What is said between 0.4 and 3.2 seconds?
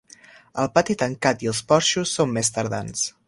El pati tancat i els porxos són més tardans.